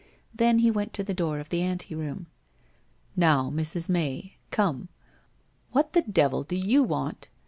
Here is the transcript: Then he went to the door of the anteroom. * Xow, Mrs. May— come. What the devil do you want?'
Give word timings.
Then 0.33 0.57
he 0.57 0.71
went 0.71 0.93
to 0.93 1.03
the 1.03 1.13
door 1.13 1.37
of 1.37 1.49
the 1.49 1.61
anteroom. 1.61 2.25
* 2.75 3.19
Xow, 3.19 3.53
Mrs. 3.53 3.87
May— 3.87 4.37
come. 4.59 4.89
What 5.73 5.93
the 5.93 6.01
devil 6.01 6.41
do 6.41 6.55
you 6.55 6.81
want?' 6.81 7.29